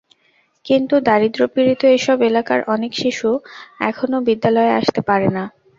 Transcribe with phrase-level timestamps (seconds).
[0.65, 3.29] কিন্তু দারিদ্র্যপীড়িত এসব এলাকার অনেক শিশু
[3.81, 5.43] এখনো বিদ্যালয়ে আসতে পারে না।